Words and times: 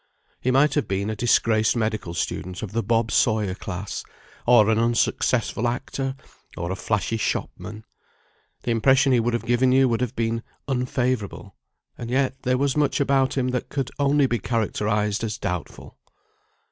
He 0.39 0.49
might 0.49 0.73
have 0.73 0.87
been 0.87 1.11
a 1.11 1.15
disgraced 1.15 1.75
medical 1.75 2.15
student 2.15 2.63
of 2.63 2.71
the 2.71 2.81
Bob 2.81 3.11
Sawyer 3.11 3.53
class, 3.53 4.03
or 4.47 4.67
an 4.71 4.79
unsuccessful 4.79 5.67
actor, 5.67 6.15
or 6.57 6.71
a 6.71 6.75
flashy 6.75 7.17
shopman. 7.17 7.83
The 8.63 8.71
impression 8.71 9.11
he 9.11 9.19
would 9.19 9.35
have 9.35 9.45
given 9.45 9.71
you 9.71 9.87
would 9.89 10.01
have 10.01 10.15
been 10.15 10.41
unfavourable, 10.67 11.55
and 11.99 12.09
yet 12.09 12.41
there 12.41 12.57
was 12.57 12.75
much 12.75 12.99
about 12.99 13.37
him 13.37 13.49
that 13.49 13.69
could 13.69 13.91
only 13.99 14.25
be 14.25 14.39
characterised 14.39 15.23
as 15.23 15.37
doubtful. 15.37 15.99